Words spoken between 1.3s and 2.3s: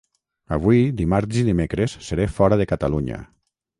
i dimecres seré